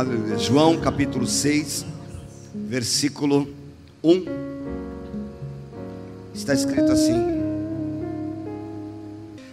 [0.00, 0.38] Aleluia.
[0.38, 1.84] João capítulo 6,
[2.54, 3.46] versículo
[4.02, 4.24] 1.
[6.32, 7.12] Está escrito assim: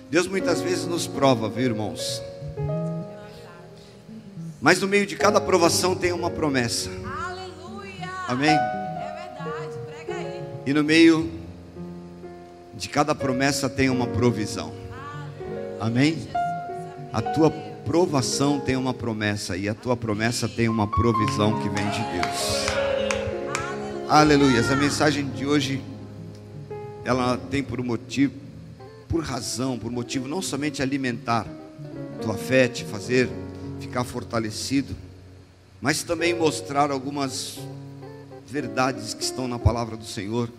[0.10, 2.22] Deus muitas vezes nos prova, viu, irmãos?
[4.62, 6.92] Mas no meio de cada provação tem uma promessa.
[7.04, 8.10] Aleluia!
[8.30, 8.52] Amém?
[8.52, 10.42] É verdade, prega aí.
[10.66, 11.30] E no meio
[12.74, 14.72] de cada promessa tem uma provisão.
[15.78, 16.26] Amém?
[17.12, 17.50] A tua
[17.88, 22.68] provação tem uma promessa e a tua promessa tem uma provisão que vem de Deus.
[24.10, 24.60] Aleluia.
[24.70, 25.82] A mensagem de hoje
[27.06, 28.34] ela tem por motivo,
[29.08, 31.48] por razão, por motivo não somente alimentar
[32.22, 33.30] tua fé, te fazer
[33.80, 34.94] ficar fortalecido,
[35.80, 37.58] mas também mostrar algumas
[38.46, 40.50] verdades que estão na palavra do Senhor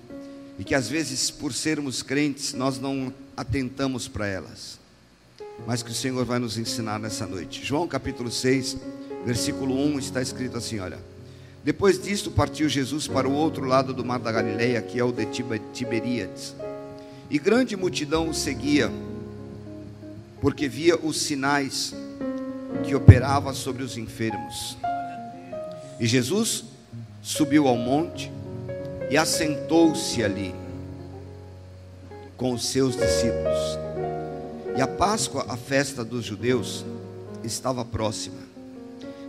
[0.58, 4.78] e que às vezes, por sermos crentes, nós não atentamos para elas,
[5.66, 7.64] mas que o Senhor vai nos ensinar nessa noite.
[7.64, 8.76] João capítulo 6,
[9.24, 10.98] versículo 1 está escrito assim: olha.
[11.64, 15.12] Depois disto, partiu Jesus para o outro lado do mar da Galileia, que é o
[15.12, 15.26] de
[15.74, 16.54] Tiberíades.
[17.28, 18.90] E grande multidão o seguia,
[20.40, 21.92] porque via os sinais
[22.84, 24.78] que operava sobre os enfermos.
[26.00, 26.64] E Jesus
[27.20, 28.32] subiu ao monte
[29.10, 30.54] e assentou-se ali
[32.36, 33.87] com os seus discípulos.
[34.78, 36.84] E a Páscoa, a festa dos judeus,
[37.42, 38.38] estava próxima.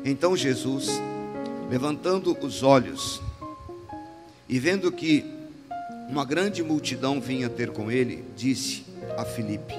[0.05, 1.01] Então Jesus,
[1.71, 3.19] levantando os olhos
[4.47, 5.25] e vendo que
[6.07, 8.85] uma grande multidão vinha ter com ele, disse
[9.17, 9.73] a Filipe: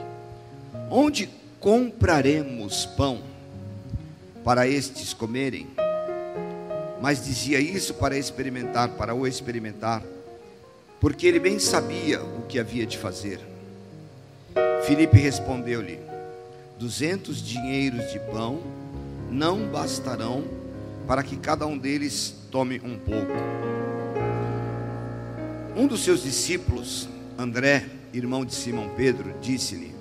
[0.91, 3.23] Onde compraremos pão
[4.43, 5.69] para estes comerem?
[7.01, 10.03] Mas dizia isso para experimentar, para o experimentar,
[11.01, 13.39] porque ele bem sabia o que havia de fazer.
[14.85, 16.01] Filipe respondeu-lhe:
[16.79, 18.61] Duzentos dinheiros de pão
[19.31, 20.45] não bastarão
[21.07, 23.33] para que cada um deles tome um pouco.
[25.77, 29.95] Um dos seus discípulos, André, irmão de Simão Pedro, disse-lhe: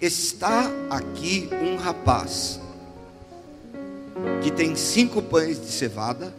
[0.00, 2.60] Está aqui um rapaz
[4.42, 6.32] que tem cinco pães de cevada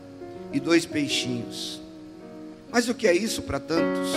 [0.51, 1.81] e dois peixinhos.
[2.71, 4.11] Mas o que é isso para tantos?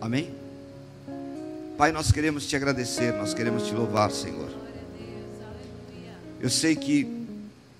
[0.00, 0.39] Amém?
[1.80, 4.50] Pai, nós queremos te agradecer, nós queremos te louvar, Senhor.
[6.38, 7.26] Eu sei que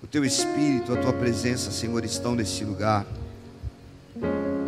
[0.01, 3.05] o teu Espírito, a tua presença, Senhor, estão nesse lugar.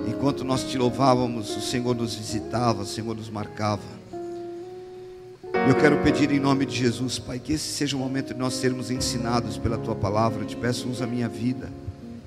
[0.08, 3.82] Enquanto nós te louvávamos, o Senhor nos visitava, o Senhor nos marcava.
[5.68, 8.54] Eu quero pedir em nome de Jesus, Pai, que esse seja o momento de nós
[8.54, 10.44] sermos ensinados pela tua palavra.
[10.44, 11.72] Eu te peço, usa a minha vida.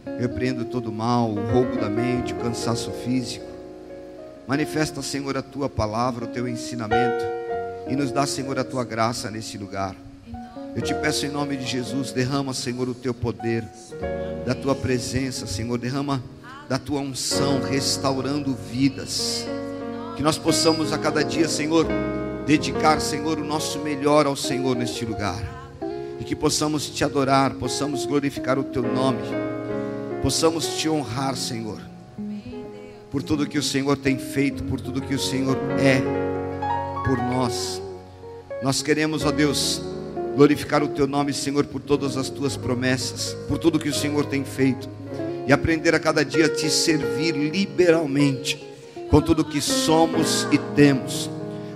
[0.05, 3.56] Eu repreendo todo o mal, o roubo da mente, o cansaço físico.
[4.47, 7.25] Manifesta, Senhor, a tua palavra, o teu ensinamento.
[7.89, 9.97] E nos dá, Senhor, a tua graça nesse lugar.
[10.75, 13.65] Eu te peço em nome de Jesus, derrama, Senhor, o teu poder,
[14.45, 16.23] da tua presença, Senhor, derrama
[16.69, 19.47] da tua unção, restaurando vidas.
[20.17, 21.87] Que nós possamos a cada dia, Senhor,
[22.47, 25.43] dedicar, Senhor, o nosso melhor ao Senhor neste lugar.
[26.21, 29.23] E que possamos te adorar, possamos glorificar o teu nome,
[30.23, 31.81] possamos te honrar, Senhor,
[33.17, 36.03] por tudo que o Senhor tem feito, por tudo que o Senhor é
[37.03, 37.81] por nós.
[38.63, 39.81] Nós queremos, ó Deus,
[40.35, 44.27] glorificar o teu nome, Senhor, por todas as tuas promessas, por tudo que o Senhor
[44.27, 44.87] tem feito
[45.47, 48.63] e aprender a cada dia a te servir liberalmente
[49.09, 51.31] com tudo que somos e temos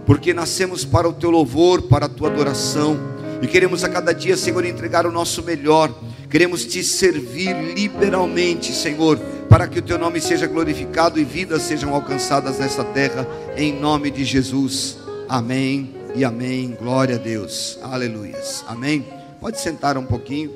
[0.05, 2.99] porque nascemos para o teu louvor, para a tua adoração,
[3.41, 5.91] e queremos a cada dia, Senhor, entregar o nosso melhor,
[6.29, 9.19] queremos te servir liberalmente, Senhor,
[9.50, 14.11] para que o teu nome seja glorificado e vidas sejam alcançadas nesta terra, em nome
[14.11, 14.97] de Jesus,
[15.28, 19.06] amém e amém, glória a Deus, aleluias, amém.
[19.38, 20.50] Pode sentar um pouquinho,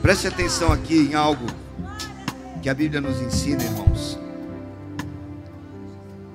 [0.00, 1.44] preste atenção aqui em algo
[2.62, 4.18] que a Bíblia nos ensina, irmãos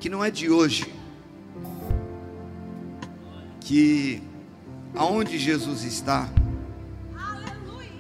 [0.02, 0.92] que não é de hoje,
[3.60, 4.20] que
[4.96, 6.28] aonde Jesus está,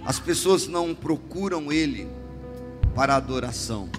[0.05, 2.07] as pessoas não procuram Ele
[2.95, 3.89] para adoração.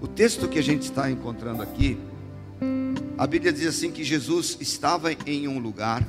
[0.00, 1.98] O texto que a gente está encontrando aqui,
[3.16, 6.06] a Bíblia diz assim que Jesus estava em um lugar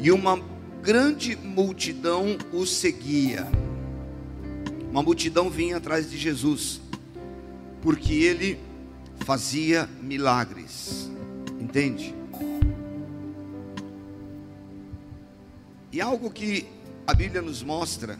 [0.00, 0.40] e uma
[0.82, 3.46] grande multidão o seguia.
[4.90, 6.80] Uma multidão vinha atrás de Jesus,
[7.82, 8.58] porque ele
[9.20, 11.10] fazia milagres.
[11.60, 12.14] Entende?
[15.92, 16.66] E algo que
[17.06, 18.18] a Bíblia nos mostra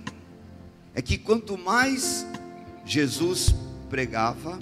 [0.95, 2.27] é que quanto mais
[2.85, 3.55] Jesus
[3.89, 4.59] pregava,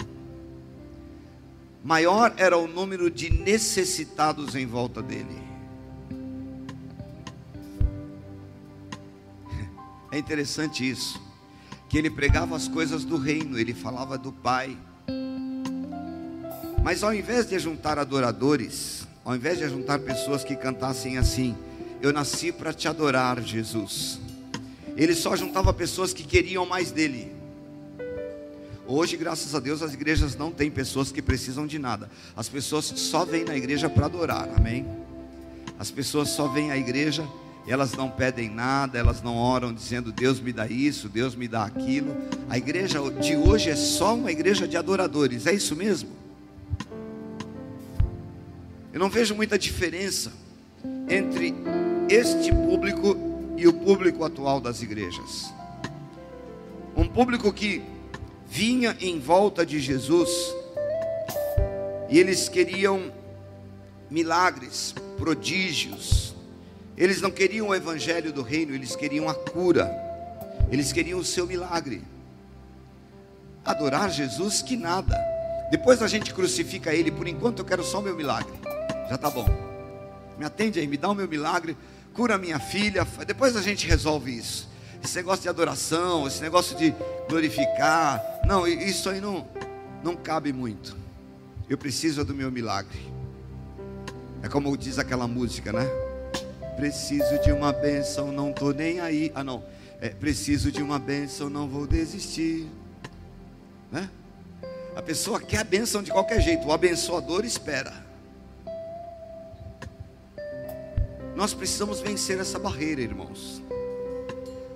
[1.83, 5.43] maior era o número de necessitados em volta dele.
[10.11, 11.19] É interessante isso,
[11.89, 14.77] que ele pregava as coisas do reino, ele falava do Pai.
[16.83, 21.55] Mas ao invés de juntar adoradores, ao invés de juntar pessoas que cantassem assim,
[22.03, 24.19] eu nasci para te adorar, Jesus.
[24.97, 27.31] Ele só juntava pessoas que queriam mais dele.
[28.85, 32.11] Hoje, graças a Deus, as igrejas não têm pessoas que precisam de nada.
[32.35, 34.49] As pessoas só vêm na igreja para adorar.
[34.53, 34.85] Amém?
[35.79, 37.25] As pessoas só vêm à igreja,
[37.65, 41.63] elas não pedem nada, elas não oram dizendo Deus me dá isso, Deus me dá
[41.63, 42.13] aquilo.
[42.49, 45.47] A igreja de hoje é só uma igreja de adoradores.
[45.47, 46.09] É isso mesmo?
[48.91, 50.33] Eu não vejo muita diferença
[51.07, 51.55] entre
[52.09, 53.15] este público
[53.57, 55.53] e o público atual das igrejas.
[56.95, 57.81] Um público que
[58.47, 60.29] vinha em volta de Jesus
[62.09, 63.11] e eles queriam
[64.09, 66.35] milagres, prodígios.
[66.95, 69.91] Eles não queriam o evangelho do reino, eles queriam a cura.
[70.71, 72.03] Eles queriam o seu milagre.
[73.65, 75.17] Adorar Jesus que nada.
[75.71, 78.53] Depois a gente crucifica ele, por enquanto eu quero só o meu milagre.
[79.09, 79.47] Já tá bom.
[80.37, 81.75] Me atende aí, me dá o meu milagre,
[82.13, 84.69] cura minha filha, depois a gente resolve isso.
[85.03, 86.93] Esse negócio de adoração, esse negócio de
[87.27, 89.45] glorificar, não, isso aí não,
[90.03, 90.95] não cabe muito.
[91.69, 93.11] Eu preciso do meu milagre.
[94.41, 95.85] É como diz aquela música, né?
[96.75, 99.31] Preciso de uma bênção, não estou nem aí.
[99.33, 99.63] Ah, não.
[99.99, 102.67] É, preciso de uma bênção, não vou desistir.
[103.91, 104.09] Né?
[104.95, 108.02] A pessoa quer a bênção de qualquer jeito, o abençoador espera.
[111.43, 113.61] Nós precisamos vencer essa barreira, irmãos.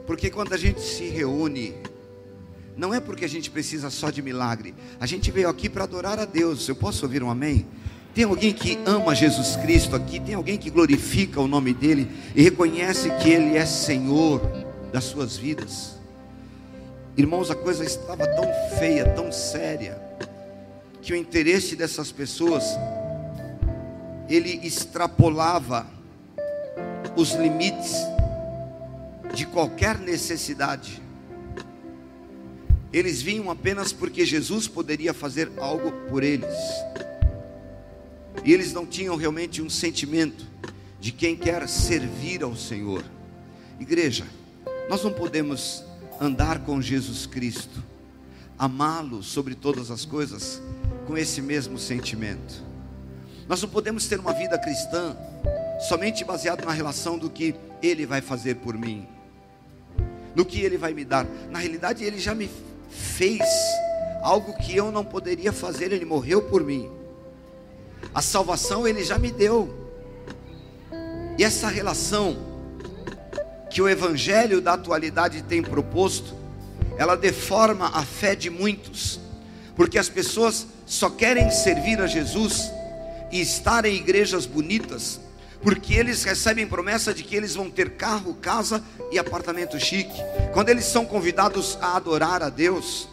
[0.06, 1.74] Porque quando a gente se reúne,
[2.76, 4.76] não é porque a gente precisa só de milagre.
[5.00, 6.68] A gente veio aqui para adorar a Deus.
[6.68, 7.66] Eu posso ouvir um amém?
[8.14, 10.20] Tem alguém que ama Jesus Cristo aqui?
[10.20, 14.42] Tem alguém que glorifica o nome dele e reconhece que ele é Senhor
[14.92, 15.96] das suas vidas?
[17.16, 20.02] Irmãos, a coisa estava tão feia, tão séria,
[21.02, 22.66] que o interesse dessas pessoas
[24.28, 25.96] ele extrapolava
[27.18, 27.94] os limites
[29.34, 31.02] de qualquer necessidade.
[32.94, 36.56] Eles vinham apenas porque Jesus poderia fazer algo por eles.
[38.46, 40.46] E eles não tinham realmente um sentimento
[41.00, 43.04] de quem quer servir ao Senhor.
[43.80, 44.26] Igreja,
[44.88, 45.84] nós não podemos
[46.22, 47.84] andar com Jesus Cristo,
[48.58, 50.62] amá-lo sobre todas as coisas,
[51.06, 52.64] com esse mesmo sentimento.
[53.48, 55.16] Nós não podemos ter uma vida cristã
[55.80, 59.08] somente baseado na relação do que Ele vai fazer por mim,
[60.36, 61.26] no que Ele vai me dar.
[61.50, 62.50] Na realidade, Ele já me
[62.90, 63.42] fez
[64.22, 66.90] algo que eu não poderia fazer, Ele morreu por mim.
[68.14, 69.88] A salvação Ele já me deu.
[71.38, 72.36] E essa relação
[73.70, 76.36] que o Evangelho da atualidade tem proposto,
[76.98, 79.20] ela deforma a fé de muitos,
[79.76, 82.72] porque as pessoas só querem servir a Jesus
[83.32, 85.20] e estar em igrejas bonitas,
[85.62, 90.18] porque eles recebem promessa de que eles vão ter carro, casa e apartamento chique.
[90.54, 93.08] Quando eles são convidados a adorar a Deus,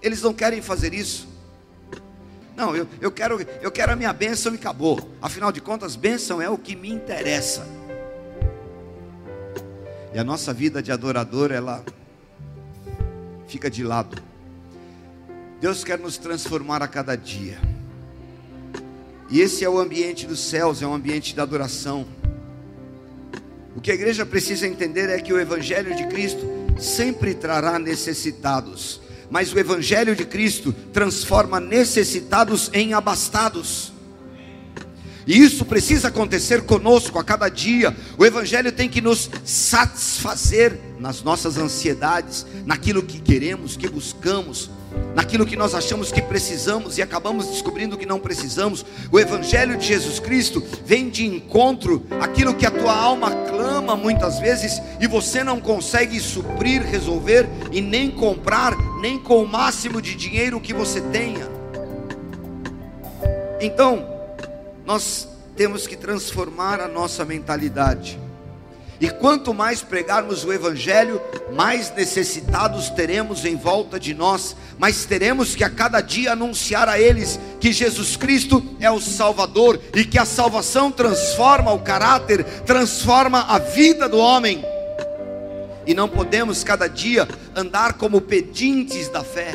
[0.00, 1.28] eles não querem fazer isso.
[2.56, 5.10] Não, eu, eu, quero, eu quero a minha bênção e acabou.
[5.20, 7.66] Afinal de contas, bênção é o que me interessa.
[10.14, 11.82] E a nossa vida de adorador, ela
[13.46, 14.22] fica de lado.
[15.60, 17.71] Deus quer nos transformar a cada dia.
[19.32, 22.06] E esse é o ambiente dos céus, é um ambiente de adoração.
[23.74, 26.46] O que a igreja precisa entender é que o Evangelho de Cristo
[26.78, 33.90] sempre trará necessitados, mas o Evangelho de Cristo transforma necessitados em abastados.
[35.26, 37.96] E isso precisa acontecer conosco a cada dia.
[38.18, 44.68] O Evangelho tem que nos satisfazer nas nossas ansiedades, naquilo que queremos, que buscamos
[45.14, 48.84] naquilo que nós achamos que precisamos e acabamos descobrindo que não precisamos.
[49.10, 54.38] O Evangelho de Jesus Cristo vem de encontro àquilo que a tua alma clama muitas
[54.38, 60.14] vezes e você não consegue suprir, resolver e nem comprar, nem com o máximo de
[60.14, 61.48] dinheiro que você tenha.
[63.60, 64.08] Então,
[64.84, 68.18] nós temos que transformar a nossa mentalidade.
[69.02, 71.20] E quanto mais pregarmos o Evangelho,
[71.52, 77.00] mais necessitados teremos em volta de nós, mas teremos que a cada dia anunciar a
[77.00, 83.40] eles que Jesus Cristo é o Salvador e que a salvação transforma o caráter, transforma
[83.40, 84.64] a vida do homem.
[85.84, 89.52] E não podemos cada dia andar como pedintes da fé,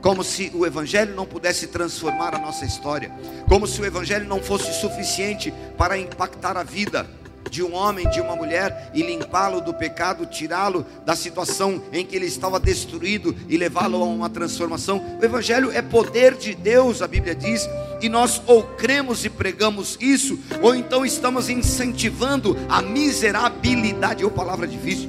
[0.00, 3.12] como se o Evangelho não pudesse transformar a nossa história,
[3.46, 7.06] como se o Evangelho não fosse suficiente para impactar a vida
[7.50, 12.16] de um homem, de uma mulher e limpá-lo do pecado, tirá-lo da situação em que
[12.16, 15.18] ele estava destruído e levá-lo a uma transformação.
[15.20, 17.68] O Evangelho é poder de Deus, a Bíblia diz,
[18.00, 24.66] e nós ou cremos e pregamos isso, ou então estamos incentivando a miserabilidade, ou palavra
[24.66, 25.08] difícil,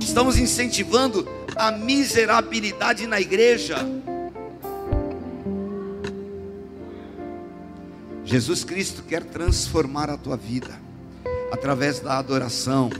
[0.00, 3.76] estamos incentivando a miserabilidade na igreja.
[8.24, 10.85] Jesus Cristo quer transformar a tua vida
[11.52, 12.90] através da adoração,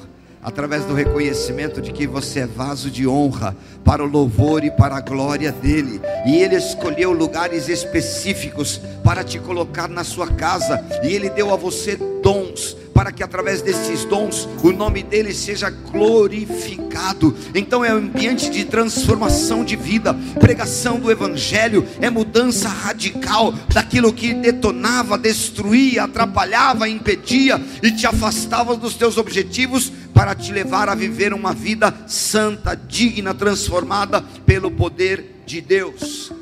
[0.42, 4.96] através do reconhecimento de que você é vaso de honra para o louvor e para
[4.96, 6.00] a glória dele.
[6.24, 11.56] E ele escolheu lugares específicos para te colocar na sua casa, e ele deu a
[11.56, 17.36] você dons para que através desses dons o nome dele seja glorificado.
[17.54, 24.14] Então é um ambiente de transformação de vida, pregação do evangelho, é mudança radical daquilo
[24.14, 30.94] que detonava, destruía, atrapalhava, impedia e te afastava dos teus objetivos para te levar a
[30.94, 36.32] viver uma vida santa, digna, transformada pelo poder de Deus.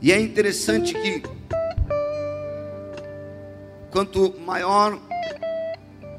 [0.00, 1.22] E é interessante que
[3.90, 4.98] quanto maior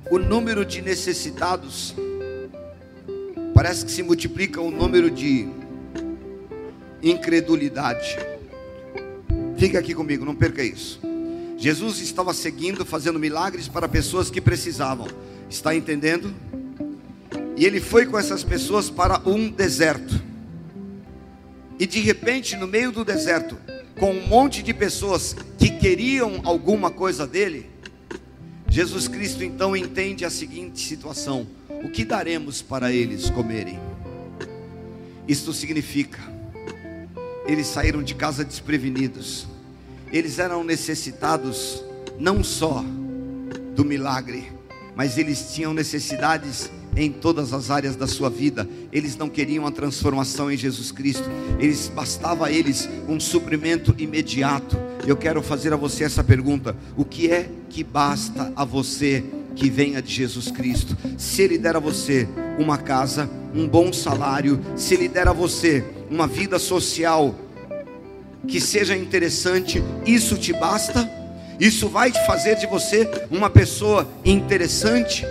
[0.10, 1.94] o número de necessitados,
[3.54, 5.48] parece que se multiplica o número de
[7.02, 8.18] incredulidade.
[9.58, 11.00] Fica aqui comigo, não perca isso.
[11.58, 15.08] Jesus estava seguindo, fazendo milagres para pessoas que precisavam.
[15.50, 16.34] Está entendendo?
[17.58, 20.22] E ele foi com essas pessoas para um deserto.
[21.78, 23.58] E de repente, no meio do deserto,
[24.00, 27.69] com um monte de pessoas que queriam alguma coisa dele,
[28.70, 31.48] Jesus Cristo então entende a seguinte situação:
[31.84, 33.80] o que daremos para eles comerem?
[35.28, 36.20] Isto significa,
[37.46, 39.48] eles saíram de casa desprevenidos,
[40.12, 41.84] eles eram necessitados
[42.20, 42.84] não só
[43.76, 44.52] do milagre,
[44.96, 48.68] mas eles tinham necessidades em todas as áreas da sua vida.
[48.92, 51.30] Eles não queriam a transformação em Jesus Cristo.
[51.60, 54.76] Eles bastava a eles um suprimento imediato.
[55.08, 59.24] Eu quero fazer a você essa pergunta: o que é que basta a você
[59.56, 60.96] que venha de Jesus Cristo?
[61.18, 62.28] Se ele der a você
[62.58, 67.36] uma casa, um bom salário, se ele der a você uma vida social
[68.48, 71.10] que seja interessante, isso te basta?
[71.60, 75.26] Isso vai fazer de você uma pessoa interessante?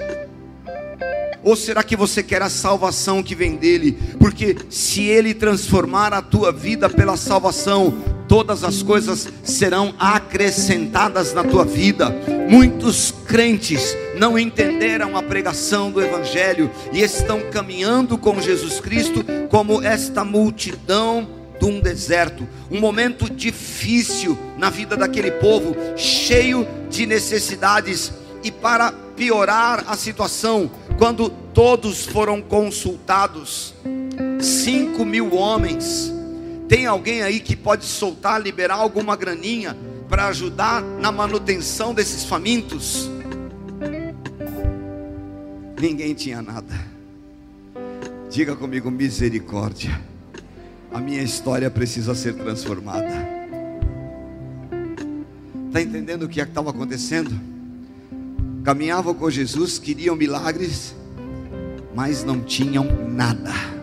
[1.42, 3.98] Ou será que você quer a salvação que vem dele?
[4.18, 7.94] Porque se ele transformar a tua vida pela salvação,
[8.28, 12.14] todas as coisas serão acrescentadas na tua vida.
[12.48, 19.82] Muitos crentes não entenderam a pregação do Evangelho e estão caminhando com Jesus Cristo como
[19.82, 21.26] esta multidão
[21.58, 28.12] de um deserto, um momento difícil na vida daquele povo, cheio de necessidades,
[28.44, 33.74] e para piorar a situação, quando todos foram consultados,
[34.40, 36.12] cinco mil homens,
[36.68, 39.74] tem alguém aí que pode soltar, liberar alguma graninha
[40.08, 43.10] para ajudar na manutenção desses famintos?
[45.80, 46.74] Ninguém tinha nada.
[48.30, 49.98] Diga comigo, misericórdia.
[50.92, 53.26] A minha história precisa ser transformada.
[55.68, 57.38] Está entendendo o que é estava acontecendo?
[58.62, 60.94] Caminhavam com Jesus, queriam milagres,
[61.94, 63.77] mas não tinham nada.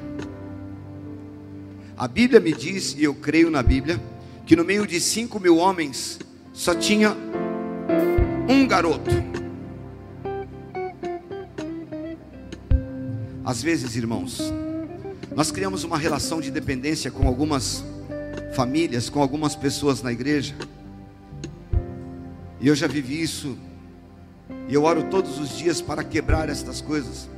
[1.97, 4.01] A Bíblia me diz, e eu creio na Bíblia,
[4.45, 6.19] que no meio de cinco mil homens
[6.51, 7.15] só tinha
[8.49, 9.11] um garoto.
[13.45, 14.41] Às vezes, irmãos,
[15.33, 17.81] nós criamos uma relação de dependência com algumas
[18.53, 20.53] famílias, com algumas pessoas na igreja.
[22.59, 23.57] E eu já vivi isso.
[24.67, 27.29] E eu oro todos os dias para quebrar estas coisas.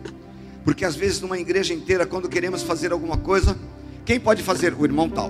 [0.63, 3.55] Porque às vezes numa igreja inteira, quando queremos fazer alguma coisa,
[4.07, 4.73] quem pode fazer?
[4.73, 5.29] O irmão tal.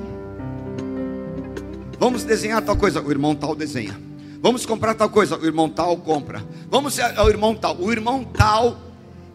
[2.00, 4.00] Vamos desenhar tal coisa, o irmão tal desenha.
[4.40, 6.46] Vamos comprar tal coisa, o irmão tal compra.
[6.70, 8.78] Vamos ao irmão tal, o irmão tal,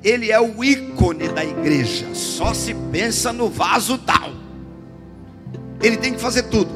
[0.04, 2.14] ele é o ícone da igreja.
[2.14, 4.30] Só se pensa no vaso tal.
[5.82, 6.70] Ele tem que fazer tudo.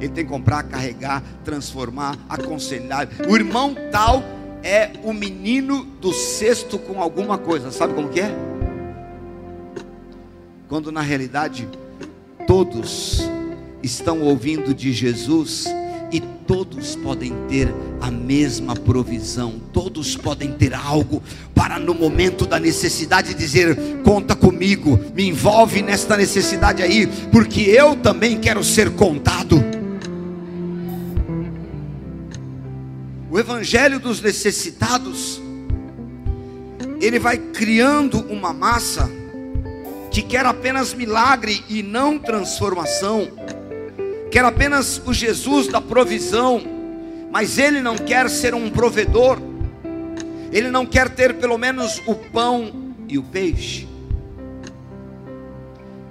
[0.00, 3.06] Ele tem que comprar, carregar, transformar, aconselhar.
[3.28, 4.22] O irmão tal
[4.62, 7.70] é o menino do cesto com alguma coisa.
[7.70, 8.34] Sabe como que é?
[10.68, 11.68] Quando na realidade
[12.48, 13.28] todos
[13.82, 15.66] estão ouvindo de Jesus
[16.10, 17.68] e todos podem ter
[18.00, 21.22] a mesma provisão, todos podem ter algo
[21.54, 27.94] para no momento da necessidade dizer: conta comigo, me envolve nesta necessidade aí, porque eu
[27.96, 29.62] também quero ser contado.
[33.30, 35.38] O Evangelho dos necessitados
[36.98, 39.17] ele vai criando uma massa
[40.18, 43.28] que quer apenas milagre e não transformação,
[44.32, 46.60] quer apenas o Jesus da provisão,
[47.30, 49.38] mas ele não quer ser um provedor,
[50.50, 53.86] ele não quer ter pelo menos o pão e o peixe.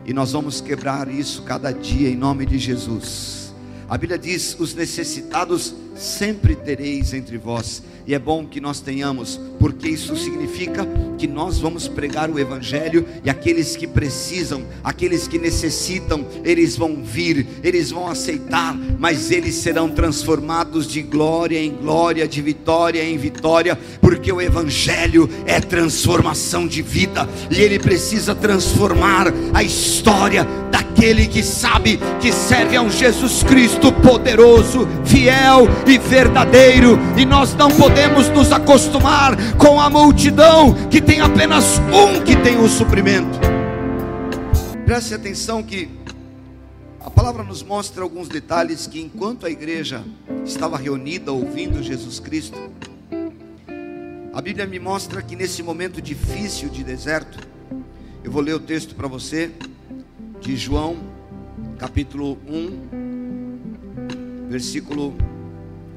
[0.05, 3.53] E nós vamos quebrar isso cada dia em nome de Jesus.
[3.89, 9.37] A Bíblia diz: os necessitados sempre tereis entre vós e é bom que nós tenhamos,
[9.59, 10.87] porque isso significa
[11.17, 17.03] que nós vamos pregar o Evangelho e aqueles que precisam, aqueles que necessitam, eles vão
[17.03, 23.17] vir, eles vão aceitar, mas eles serão transformados de glória em glória, de vitória em
[23.17, 30.96] vitória, porque o Evangelho é transformação de vida e ele precisa transformar a história daquele
[30.97, 37.69] que sabe que serve a um Jesus Cristo poderoso, fiel e verdadeiro, e nós não
[37.69, 43.39] podemos nos acostumar com a multidão que tem apenas um que tem o suprimento.
[44.85, 45.87] Preste atenção que
[46.99, 50.03] a palavra nos mostra alguns detalhes que enquanto a igreja
[50.43, 52.57] estava reunida ouvindo Jesus Cristo,
[54.33, 57.37] a Bíblia me mostra que nesse momento difícil de deserto,
[58.23, 59.51] eu vou ler o texto para você
[60.47, 60.95] de João,
[61.77, 65.13] capítulo 1, versículo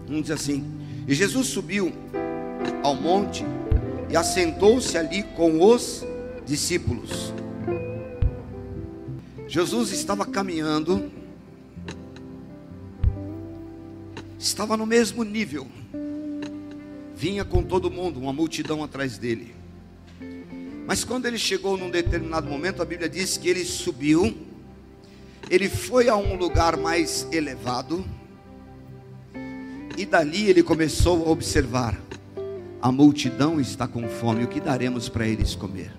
[0.08, 0.64] 1 diz assim:
[1.06, 1.92] e Jesus subiu
[2.82, 3.44] ao monte
[4.08, 6.04] e assentou-se ali com os
[6.44, 7.32] discípulos.
[9.46, 11.12] Jesus estava caminhando,
[14.36, 15.68] estava no mesmo nível,
[17.14, 19.59] vinha com todo mundo, uma multidão atrás dele.
[20.86, 24.36] Mas quando ele chegou num determinado momento, a Bíblia diz que ele subiu,
[25.48, 28.04] ele foi a um lugar mais elevado,
[29.96, 32.00] e dali ele começou a observar:
[32.80, 35.92] a multidão está com fome, o que daremos para eles comer?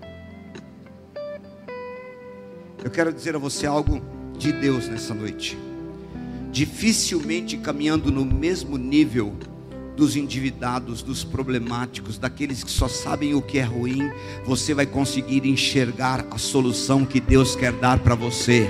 [2.83, 4.01] Eu quero dizer a você algo
[4.37, 5.55] de Deus nessa noite.
[6.51, 9.35] Dificilmente caminhando no mesmo nível
[9.95, 14.09] dos endividados, dos problemáticos, daqueles que só sabem o que é ruim,
[14.45, 18.69] você vai conseguir enxergar a solução que Deus quer dar para você.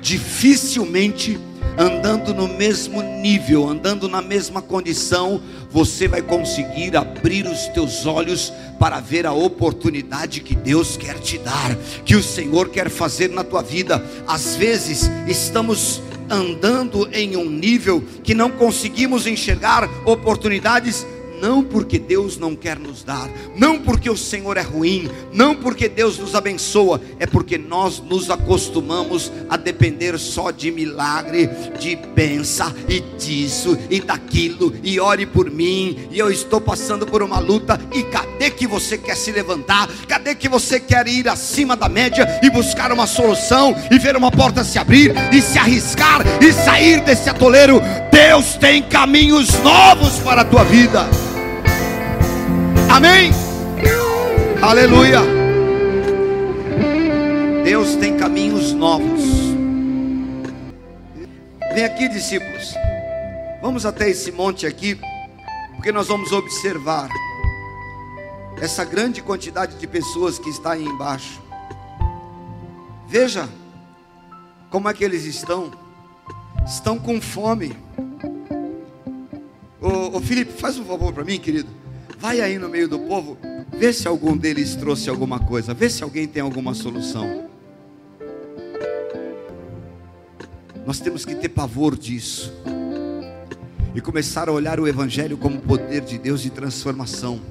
[0.00, 1.38] Dificilmente
[1.76, 8.52] andando no mesmo nível, andando na mesma condição, você vai conseguir abrir os teus olhos
[8.78, 13.42] para ver a oportunidade que Deus quer te dar, que o Senhor quer fazer na
[13.42, 14.04] tua vida.
[14.26, 21.06] Às vezes estamos andando em um nível que não conseguimos enxergar oportunidades
[21.44, 25.90] não porque Deus não quer nos dar, não porque o Senhor é ruim, não porque
[25.90, 32.72] Deus nos abençoa, é porque nós nos acostumamos a depender só de milagre, de benção
[32.88, 37.78] e disso e daquilo, e ore por mim, e eu estou passando por uma luta,
[37.92, 39.86] e cadê que você quer se levantar?
[40.08, 44.30] Cadê que você quer ir acima da média e buscar uma solução e ver uma
[44.30, 47.82] porta se abrir e se arriscar e sair desse atoleiro?
[48.10, 51.06] Deus tem caminhos novos para a tua vida.
[52.94, 53.32] Amém?
[54.62, 55.18] Aleluia.
[57.64, 59.20] Deus tem caminhos novos.
[61.74, 62.72] Vem aqui, discípulos.
[63.60, 64.96] Vamos até esse monte aqui,
[65.74, 67.08] porque nós vamos observar
[68.62, 71.42] essa grande quantidade de pessoas que está aí embaixo.
[73.08, 73.48] Veja
[74.70, 75.72] como é que eles estão.
[76.64, 77.76] Estão com fome.
[79.80, 81.82] Ô Felipe, faz um favor para mim, querido.
[82.24, 83.36] Vai aí no meio do povo,
[83.76, 87.50] vê se algum deles trouxe alguma coisa, vê se alguém tem alguma solução.
[90.86, 92.50] Nós temos que ter pavor disso.
[93.94, 97.42] E começar a olhar o Evangelho como poder de Deus de transformação,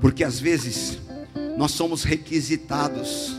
[0.00, 0.98] porque às vezes
[1.56, 3.36] nós somos requisitados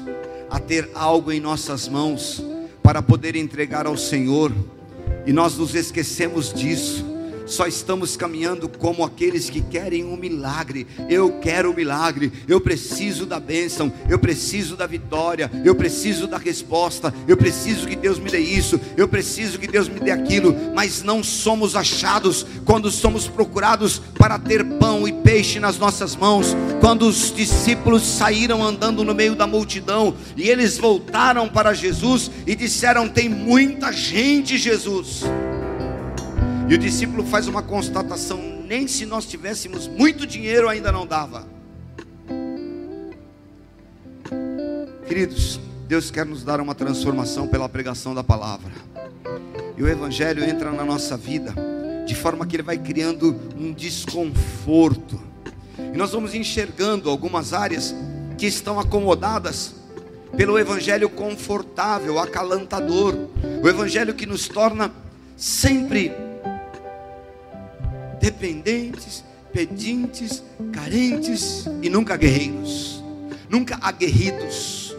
[0.50, 2.42] a ter algo em nossas mãos
[2.82, 4.54] para poder entregar ao Senhor,
[5.26, 7.17] e nós nos esquecemos disso
[7.48, 10.86] só estamos caminhando como aqueles que querem um milagre.
[11.10, 16.28] Eu quero o um milagre, eu preciso da bênção, eu preciso da vitória, eu preciso
[16.28, 20.12] da resposta, eu preciso que Deus me dê isso, eu preciso que Deus me dê
[20.12, 26.16] aquilo, mas não somos achados quando somos procurados para ter pão e peixe nas nossas
[26.16, 26.56] mãos.
[26.80, 32.56] Quando os discípulos saíram andando no meio da multidão e eles voltaram para Jesus e
[32.56, 35.24] disseram: Tem muita gente, Jesus.
[36.70, 41.48] E o discípulo faz uma constatação: nem se nós tivéssemos muito dinheiro ainda não dava.
[45.08, 48.72] Queridos, Deus quer nos dar uma transformação pela pregação da palavra.
[49.78, 51.54] E o Evangelho entra na nossa vida
[52.06, 55.20] de forma que ele vai criando um desconforto.
[55.78, 57.94] E nós vamos enxergando algumas áreas
[58.38, 59.76] que estão acomodadas
[60.36, 63.16] pelo evangelho confortável, acalantador,
[63.64, 64.92] o evangelho que nos torna
[65.36, 66.12] sempre
[68.28, 73.02] dependentes, pedintes, carentes e nunca guerreiros,
[73.50, 74.94] nunca aguerridos.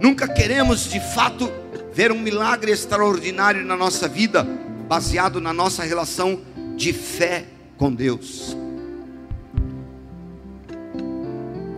[0.00, 1.52] Nunca queremos de fato
[1.92, 4.44] ver um milagre extraordinário na nossa vida,
[4.88, 6.40] baseado na nossa relação
[6.74, 7.44] de fé
[7.76, 8.56] com Deus.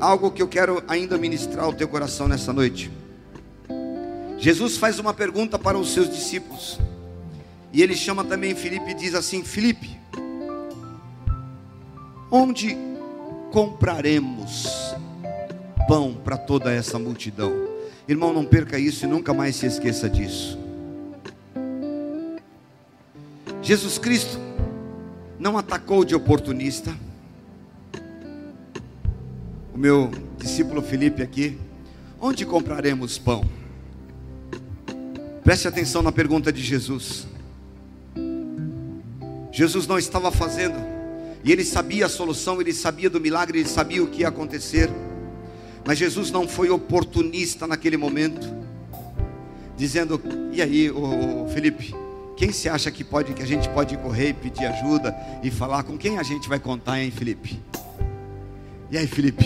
[0.01, 2.93] Algo que eu quero ainda ministrar ao teu coração nessa noite.
[4.39, 6.79] Jesus faz uma pergunta para os seus discípulos.
[7.73, 10.04] E ele chama também Filipe e diz assim: Filipe,
[12.37, 12.77] onde
[13.53, 14.93] compraremos
[15.87, 17.53] pão para toda essa multidão?
[18.09, 20.59] Irmão, não perca isso e nunca mais se esqueça disso.
[23.63, 24.37] Jesus Cristo
[25.39, 26.93] não atacou de oportunista.
[29.73, 31.57] O meu discípulo Felipe aqui,
[32.21, 33.49] onde compraremos pão?
[35.45, 37.29] Preste atenção na pergunta de Jesus.
[39.53, 40.94] Jesus não estava fazendo,
[41.45, 44.91] e ele sabia a solução, ele sabia do milagre, ele sabia o que ia acontecer.
[45.87, 48.49] Mas Jesus não foi oportunista naquele momento,
[49.77, 51.95] dizendo: "E aí, o Felipe,
[52.37, 55.83] quem se acha que pode que a gente pode correr e pedir ajuda e falar
[55.83, 57.61] com quem a gente vai contar, hein, Felipe?
[58.91, 59.45] E aí, Felipe?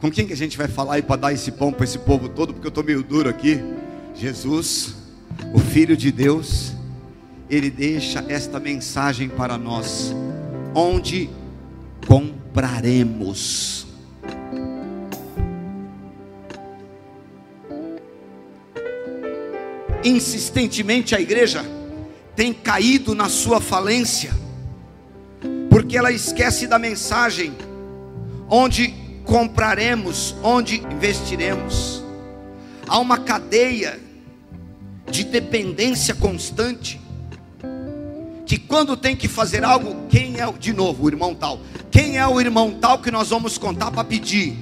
[0.00, 2.28] Com quem que a gente vai falar e para dar esse pão para esse povo
[2.28, 3.60] todo, porque eu estou meio duro aqui.
[4.14, 4.94] Jesus,
[5.52, 6.72] o Filho de Deus,
[7.50, 10.14] ele deixa esta mensagem para nós:
[10.74, 11.30] onde
[12.06, 13.86] compraremos?
[20.02, 21.64] Insistentemente a igreja
[22.34, 24.32] tem caído na sua falência,
[25.68, 27.52] porque ela esquece da mensagem
[28.48, 32.02] onde compraremos, onde investiremos.
[32.88, 34.00] Há uma cadeia
[35.10, 37.00] de dependência constante.
[38.50, 41.60] Que quando tem que fazer algo, quem é de novo o irmão tal?
[41.88, 44.56] Quem é o irmão tal que nós vamos contar para pedir?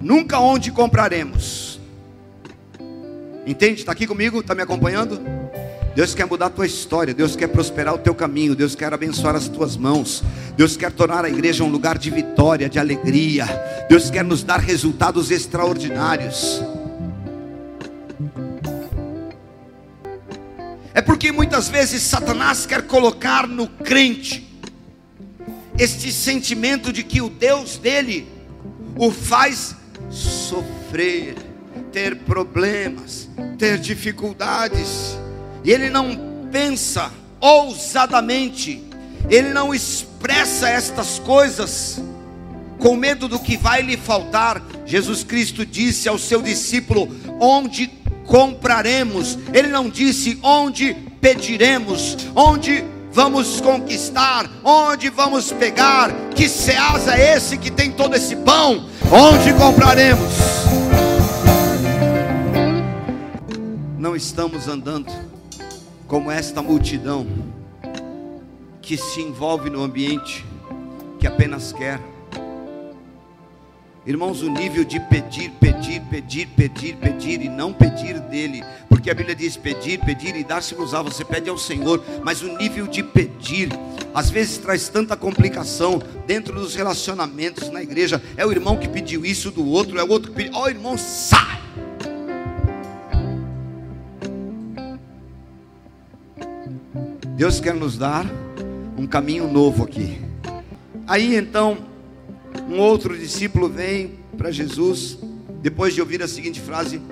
[0.00, 1.78] Nunca onde compraremos.
[3.46, 3.82] Entende?
[3.82, 4.40] Está aqui comigo?
[4.40, 5.20] Está me acompanhando?
[5.94, 9.36] Deus quer mudar a tua história, Deus quer prosperar o teu caminho, Deus quer abençoar
[9.36, 10.24] as tuas mãos,
[10.56, 13.46] Deus quer tornar a igreja um lugar de vitória, de alegria,
[13.88, 16.60] Deus quer nos dar resultados extraordinários.
[20.94, 24.46] É porque muitas vezes Satanás quer colocar no crente
[25.78, 28.28] este sentimento de que o Deus dele
[28.96, 29.74] o faz
[30.10, 31.34] sofrer
[31.90, 33.28] ter problemas,
[33.58, 35.18] ter dificuldades,
[35.64, 38.82] e ele não pensa ousadamente,
[39.30, 42.00] ele não expressa estas coisas
[42.78, 44.62] com medo do que vai lhe faltar.
[44.84, 47.08] Jesus Cristo disse ao seu discípulo:
[47.40, 47.90] Onde
[48.26, 49.38] compraremos?
[49.52, 57.58] Ele não disse onde pediremos, onde vamos conquistar, onde vamos pegar, que seasa é esse
[57.58, 60.32] que tem todo esse pão, onde compraremos?
[64.12, 65.10] não estamos andando
[66.06, 67.26] como esta multidão
[68.82, 70.44] que se envolve no ambiente
[71.18, 71.98] que apenas quer.
[74.04, 79.14] Irmãos, o nível de pedir, pedir, pedir, pedir, pedir e não pedir dele, porque a
[79.14, 83.68] Bíblia diz pedir, pedir e dar-se-vos-á, você pede ao Senhor, mas o nível de pedir,
[84.12, 88.20] às vezes traz tanta complicação dentro dos relacionamentos na igreja.
[88.36, 90.68] É o irmão que pediu isso do outro, é o outro que pediu, ó oh,
[90.68, 91.62] irmão, sai!
[97.36, 98.26] Deus quer nos dar
[98.98, 100.20] um caminho novo aqui.
[101.06, 101.91] Aí então,
[102.72, 105.18] um outro discípulo vem para Jesus,
[105.60, 107.02] depois de ouvir a seguinte frase: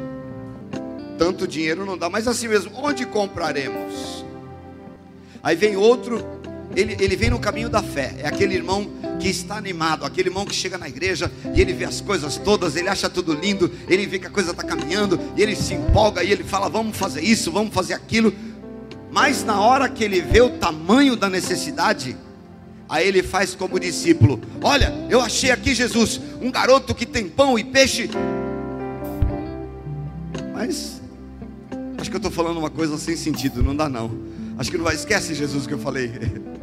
[1.19, 4.25] Tanto dinheiro não dá, mas assim mesmo, onde compraremos?
[5.43, 6.25] Aí vem outro,
[6.75, 10.47] ele, ele vem no caminho da fé, é aquele irmão que está animado, aquele irmão
[10.47, 14.07] que chega na igreja e ele vê as coisas todas, ele acha tudo lindo, ele
[14.07, 17.23] vê que a coisa está caminhando, e ele se empolga e ele fala: Vamos fazer
[17.23, 18.33] isso, vamos fazer aquilo.
[19.11, 22.17] Mas na hora que ele vê o tamanho da necessidade,
[22.91, 27.57] aí ele faz como discípulo: Olha, eu achei aqui, Jesus, um garoto que tem pão
[27.57, 28.11] e peixe.
[30.53, 31.01] Mas,
[31.97, 34.11] acho que eu estou falando uma coisa sem sentido, não dá não.
[34.59, 36.11] Acho que não vai, esquece Jesus que eu falei.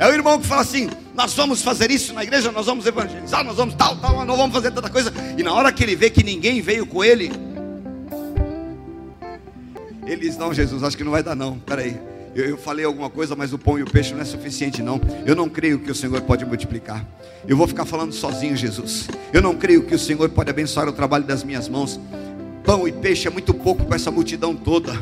[0.00, 3.42] É o irmão que fala assim: nós vamos fazer isso na igreja, nós vamos evangelizar,
[3.42, 5.12] nós vamos tal, tal, nós vamos fazer tanta coisa.
[5.36, 7.32] E na hora que ele vê que ninguém veio com ele,
[10.06, 11.58] ele diz: Não, Jesus, acho que não vai dar, não.
[11.58, 12.00] Peraí,
[12.38, 15.00] eu, eu falei alguma coisa, mas o pão e o peixe não é suficiente, não.
[15.26, 17.04] Eu não creio que o Senhor pode multiplicar.
[17.46, 19.08] Eu vou ficar falando sozinho, Jesus.
[19.32, 21.98] Eu não creio que o Senhor pode abençoar o trabalho das minhas mãos.
[22.64, 25.00] Pão e peixe é muito pouco para essa multidão toda.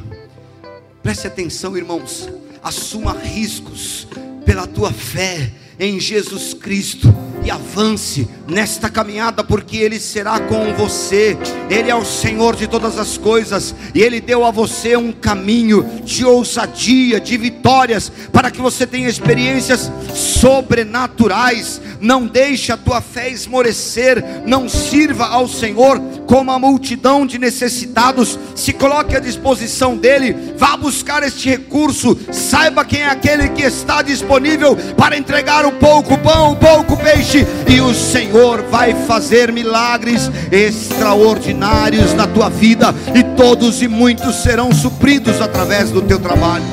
[1.03, 2.29] Preste atenção, irmãos.
[2.63, 4.09] Assuma riscos
[4.45, 7.13] pela tua fé em Jesus Cristo
[7.45, 11.37] e avance nesta caminhada, porque Ele será com você.
[11.69, 15.85] Ele é o Senhor de todas as coisas e Ele deu a você um caminho
[16.05, 21.81] de ousadia, de vitórias, para que você tenha experiências sobrenaturais.
[22.01, 28.39] Não deixe a tua fé esmorecer, não sirva ao Senhor como a multidão de necessitados.
[28.55, 32.19] Se coloque à disposição dele, vá buscar este recurso.
[32.33, 37.26] Saiba quem é aquele que está disponível para entregar um pouco pão, um pouco peixe,
[37.69, 44.73] e o Senhor vai fazer milagres extraordinários na tua vida, e todos e muitos serão
[44.73, 46.65] supridos através do teu trabalho.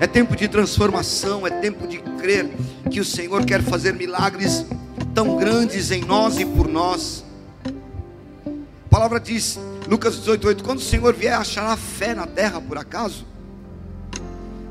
[0.00, 2.50] É tempo de transformação, é tempo de crer
[2.90, 4.66] que o Senhor quer fazer milagres
[5.14, 7.24] tão grandes em nós e por nós.
[7.64, 13.24] A palavra diz, Lucas 18:8, quando o Senhor vier, achará fé na terra por acaso?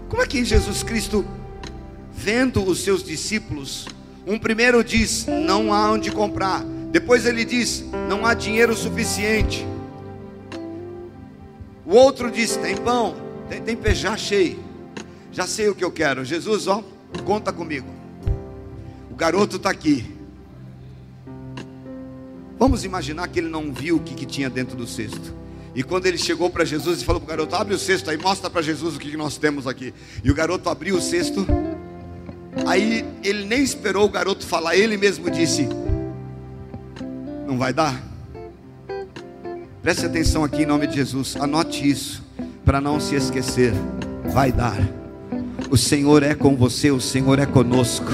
[0.09, 1.25] Como é que Jesus Cristo,
[2.13, 3.87] vendo os seus discípulos,
[4.25, 6.63] um primeiro diz: não há onde comprar.
[6.91, 9.65] Depois ele diz: não há dinheiro suficiente.
[11.85, 13.15] O outro diz: tem pão,
[13.49, 14.59] tem, tem pejá cheio.
[15.31, 16.25] Já sei o que eu quero.
[16.25, 16.83] Jesus, ó,
[17.25, 17.87] conta comigo.
[19.09, 20.05] O garoto está aqui.
[22.59, 25.33] Vamos imaginar que ele não viu o que, que tinha dentro do cesto.
[25.73, 28.17] E quando ele chegou para Jesus e falou para o garoto: Abre o cesto aí,
[28.17, 29.93] mostra para Jesus o que, que nós temos aqui.
[30.23, 31.47] E o garoto abriu o cesto.
[32.65, 35.67] Aí ele nem esperou o garoto falar, ele mesmo disse:
[37.47, 38.01] Não vai dar.
[39.81, 41.35] Preste atenção aqui em nome de Jesus.
[41.37, 42.23] Anote isso
[42.63, 43.73] para não se esquecer.
[44.25, 44.77] Vai dar.
[45.69, 48.11] O Senhor é com você, o Senhor é conosco.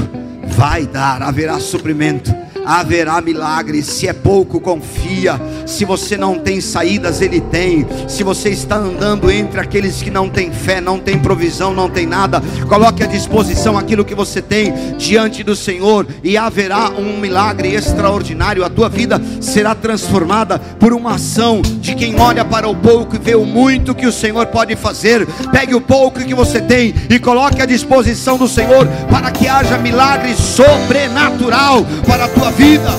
[0.48, 3.82] Vai dar, haverá suprimento haverá milagre.
[3.82, 5.40] Se é pouco, confia.
[5.66, 7.88] Se você não tem saídas, Ele tem.
[8.08, 12.06] Se você está andando entre aqueles que não têm fé, não tem provisão, não tem
[12.06, 17.74] nada, coloque à disposição aquilo que você tem diante do Senhor e haverá um milagre
[17.74, 18.66] extraordinário.
[18.66, 23.20] A tua vida será transformada por uma ação de quem olha para o pouco e
[23.20, 25.26] vê o muito que o Senhor pode fazer.
[25.52, 29.78] Pegue o pouco que você tem e coloque à disposição do Senhor para que haja
[29.78, 32.90] milagre sobrenatural para a tua vida.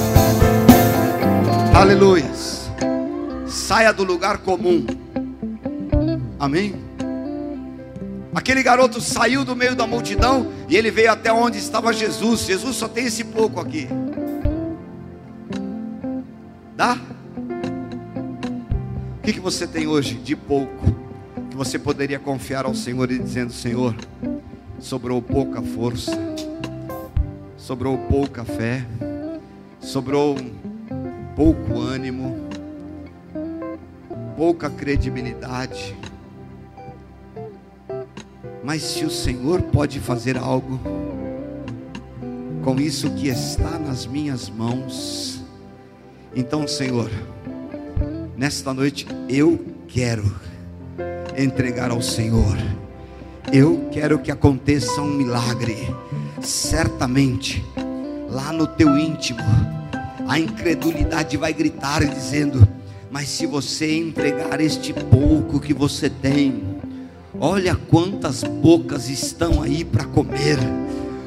[1.75, 2.71] Aleluias.
[3.47, 4.85] Saia do lugar comum.
[6.39, 6.75] Amém.
[8.35, 12.47] Aquele garoto saiu do meio da multidão e ele veio até onde estava Jesus.
[12.47, 13.89] Jesus só tem esse pouco aqui.
[16.77, 16.97] Dá?
[19.19, 20.87] O que, que você tem hoje de pouco?
[21.51, 23.95] Que você poderia confiar ao Senhor e dizendo: Senhor,
[24.79, 26.13] sobrou pouca força,
[27.69, 28.83] sobrou pouca fé
[29.79, 30.37] sobrou
[31.37, 32.49] pouco ânimo,
[34.39, 35.95] pouca credibilidade.
[38.65, 40.81] Mas se o Senhor pode fazer algo
[42.65, 45.45] com isso que está nas minhas mãos,
[46.35, 47.11] então, Senhor,
[48.35, 50.35] nesta noite eu quero
[51.37, 52.57] entregar ao Senhor.
[53.53, 55.87] Eu quero que aconteça um milagre.
[56.41, 57.65] Certamente
[58.31, 59.41] lá no teu íntimo,
[60.27, 62.67] a incredulidade vai gritar dizendo:
[63.11, 66.63] Mas se você entregar este pouco que você tem,
[67.39, 70.59] olha quantas bocas estão aí para comer.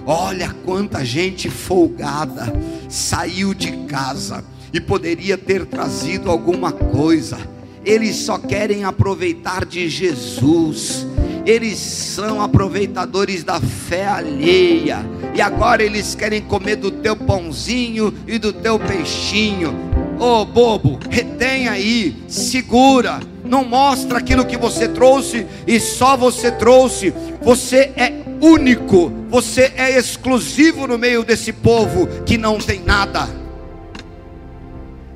[0.06, 2.52] Olha quanta gente folgada
[2.90, 4.44] saiu de casa
[4.74, 7.38] e poderia ter trazido alguma coisa.
[7.86, 11.06] Eles só querem aproveitar de Jesus
[11.46, 18.38] eles são aproveitadores da fé alheia, e agora eles querem comer do teu pãozinho e
[18.38, 19.74] do teu peixinho.
[20.20, 26.52] Ô oh, bobo, retém aí, segura, não mostra aquilo que você trouxe e só você
[26.52, 27.14] trouxe.
[27.42, 33.28] Você é único, você é exclusivo no meio desse povo que não tem nada.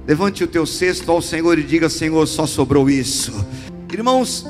[0.07, 3.33] Levante o teu cesto ao Senhor e diga: Senhor, só sobrou isso.
[3.91, 4.45] Irmãos,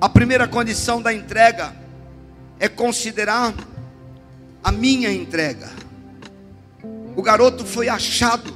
[0.00, 1.74] a primeira condição da entrega
[2.58, 3.54] é considerar
[4.64, 5.70] a minha entrega.
[7.14, 8.54] O garoto foi achado.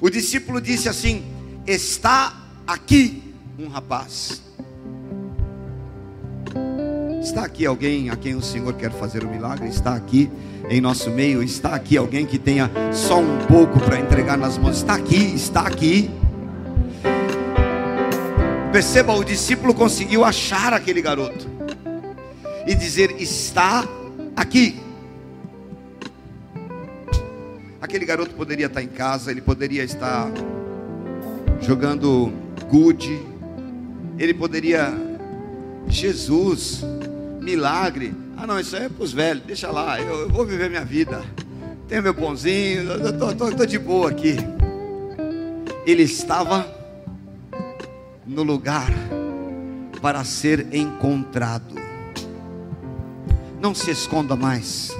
[0.00, 1.24] O discípulo disse assim:
[1.66, 4.42] Está aqui um rapaz.
[7.22, 9.68] Está aqui alguém a quem o Senhor quer fazer o um milagre?
[9.68, 10.30] Está aqui
[10.68, 11.42] em nosso meio?
[11.42, 14.76] Está aqui alguém que tenha só um pouco para entregar nas mãos?
[14.78, 16.10] Está aqui, está aqui
[18.78, 21.48] Perceba, o discípulo conseguiu achar aquele garoto
[22.64, 23.84] e dizer: Está
[24.36, 24.80] aqui.
[27.80, 30.30] Aquele garoto poderia estar em casa, ele poderia estar
[31.60, 32.32] jogando
[32.70, 33.20] gude,
[34.16, 34.94] ele poderia,
[35.88, 36.84] Jesus,
[37.40, 38.14] milagre.
[38.36, 41.20] Ah, não, isso é para os velhos, deixa lá, eu, eu, vou viver minha vida.
[41.88, 44.36] Tenho meu pãozinho, estou de boa aqui.
[45.84, 46.77] Ele estava
[48.28, 48.92] no lugar
[50.02, 51.74] para ser encontrado.
[53.60, 54.94] Não se esconda mais.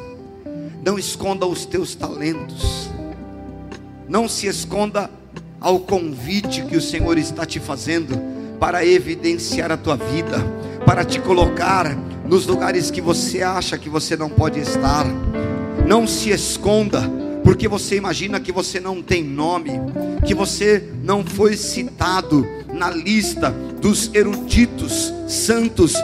[0.83, 2.91] Não esconda os teus talentos.
[4.09, 5.11] Não se esconda
[5.61, 8.19] ao convite que o Senhor está te fazendo
[8.59, 10.39] para evidenciar a tua vida,
[10.87, 15.05] para te colocar nos lugares que você acha que você não pode estar.
[15.87, 17.03] Não se esconda,
[17.49, 19.71] porque você imagina que você não tem nome,
[20.27, 25.95] que você não foi citado na lista dos eruditos santos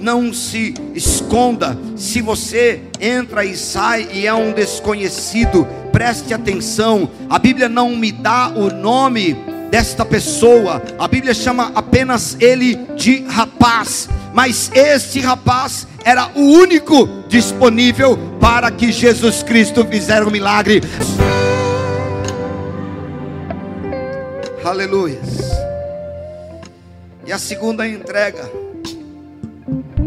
[0.00, 1.78] não se esconda.
[1.94, 7.10] Se você entra e sai e é um desconhecido, preste atenção.
[7.28, 9.36] A Bíblia não me dá o nome
[9.70, 10.82] desta pessoa.
[10.98, 14.08] A Bíblia chama apenas ele de rapaz.
[14.34, 20.80] Mas este rapaz era o único disponível para que Jesus Cristo fizesse um milagre.
[24.64, 25.20] Aleluia.
[27.24, 28.50] E a segunda entrega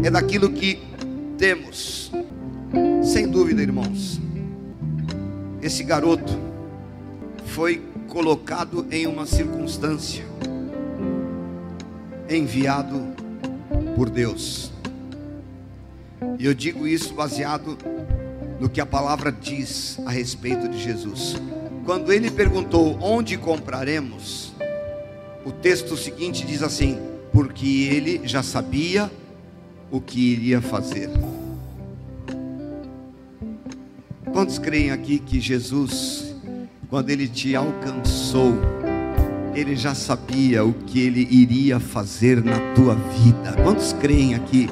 [0.04, 0.78] é daquilo que
[1.38, 2.12] temos.
[3.02, 4.20] Sem dúvida, irmãos.
[5.62, 6.38] Esse garoto
[7.46, 10.22] foi colocado em uma circunstância,
[12.28, 13.07] enviado
[13.98, 14.70] por Deus.
[16.38, 17.76] E eu digo isso baseado
[18.60, 21.34] no que a palavra diz a respeito de Jesus.
[21.84, 24.52] Quando ele perguntou onde compraremos,
[25.44, 26.96] o texto seguinte diz assim:
[27.32, 29.10] porque ele já sabia
[29.90, 31.10] o que iria fazer.
[34.32, 36.36] Quantos creem aqui que Jesus,
[36.88, 38.54] quando ele te alcançou,
[39.58, 43.52] ele já sabia o que ele iria fazer na tua vida?
[43.62, 44.68] Quantos creem aqui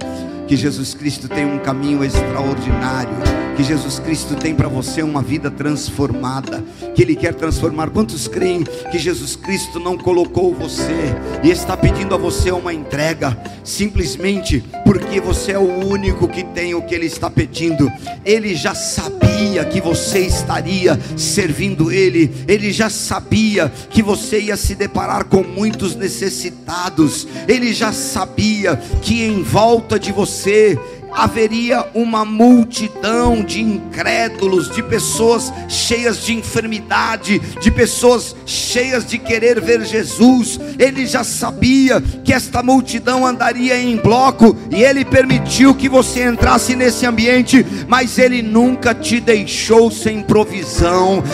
[0.47, 3.47] que Jesus Cristo tem um caminho extraordinário?
[3.57, 6.63] que Jesus Cristo tem para você uma vida transformada,
[6.95, 7.89] que Ele quer transformar.
[7.89, 13.35] Quantos creem que Jesus Cristo não colocou você e está pedindo a você uma entrega,
[13.65, 17.91] simplesmente porque você é o único que tem o que Ele está pedindo?
[18.25, 24.77] Ele já sabia que você estaria servindo Ele, Ele já sabia que você ia se
[24.77, 30.79] deparar com muitos necessitados, Ele já sabia que em volta de você
[31.17, 39.59] haveria uma multidão de incrédulos, de pessoas cheias de enfermidade, de pessoas cheias de querer
[39.59, 40.61] ver Jesus.
[40.79, 46.77] Ele já sabia que esta multidão andaria em bloco e ele permitiu que você entrasse
[46.77, 51.25] nesse ambiente, mas ele nunca te deixou sem provisão.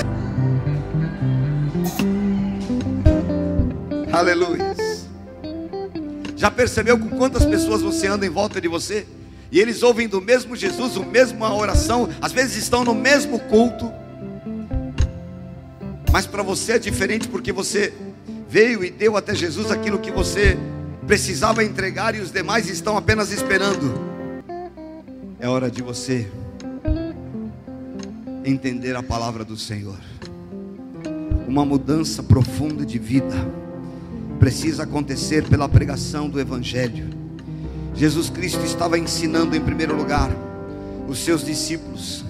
[4.13, 4.77] Aleluia.
[6.37, 9.07] Já percebeu com quantas pessoas você anda em volta de você?
[9.53, 13.93] E eles ouvem do mesmo Jesus, o mesma oração, às vezes estão no mesmo culto,
[16.11, 17.93] mas para você é diferente porque você
[18.49, 20.57] veio e deu até Jesus aquilo que você
[21.07, 23.93] precisava entregar e os demais estão apenas esperando.
[25.39, 26.27] É hora de você
[28.43, 29.99] entender a palavra do Senhor.
[31.47, 33.37] Uma mudança profunda de vida
[34.39, 37.22] precisa acontecer pela pregação do Evangelho
[37.95, 40.31] Jesus Cristo estava ensinando em primeiro lugar
[41.09, 42.25] os seus discípulos.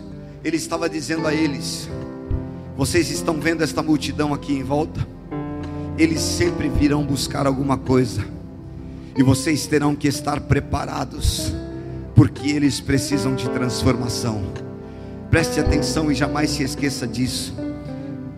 [0.44, 1.88] Ele estava dizendo a eles:
[2.76, 5.06] Vocês estão vendo esta multidão aqui em volta?
[5.96, 8.24] Eles sempre virão buscar alguma coisa,
[9.16, 11.52] e vocês terão que estar preparados,
[12.14, 14.42] porque eles precisam de transformação.
[15.30, 17.54] Preste atenção e jamais se esqueça disso.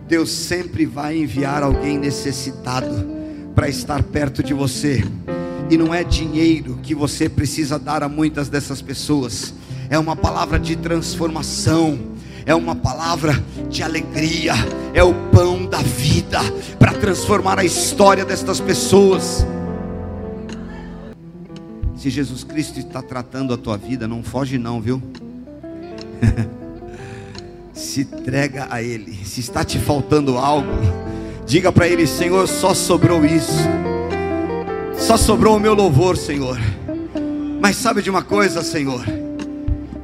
[0.07, 3.09] Deus sempre vai enviar alguém necessitado
[3.55, 5.03] para estar perto de você
[5.69, 9.53] e não é dinheiro que você precisa dar a muitas dessas pessoas,
[9.89, 11.99] é uma palavra de transformação,
[12.45, 14.53] é uma palavra de alegria,
[14.93, 16.39] é o pão da vida
[16.77, 19.45] para transformar a história destas pessoas.
[21.95, 25.01] Se Jesus Cristo está tratando a tua vida, não foge não, viu?
[27.73, 29.13] se entrega a Ele.
[29.25, 30.69] Se está te faltando algo,
[31.47, 33.67] diga para Ele: Senhor, só sobrou isso.
[34.97, 36.57] Só sobrou o meu louvor, Senhor.
[37.61, 39.03] Mas sabe de uma coisa, Senhor?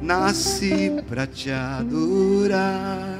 [0.00, 3.18] Nasci para te adorar.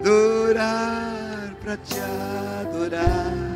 [0.00, 1.94] Adorar para te
[2.60, 3.51] adorar.